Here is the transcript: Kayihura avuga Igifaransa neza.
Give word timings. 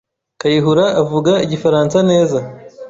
Kayihura 0.39 0.85
avuga 1.01 1.33
Igifaransa 1.45 1.97
neza. 2.09 2.39